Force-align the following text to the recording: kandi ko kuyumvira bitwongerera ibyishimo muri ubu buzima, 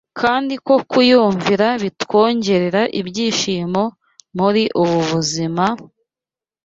kandi 0.19 0.53
ko 0.65 0.75
kuyumvira 0.91 1.67
bitwongerera 1.83 2.81
ibyishimo 2.99 3.83
muri 4.37 4.63
ubu 4.81 4.97
buzima, 5.09 5.65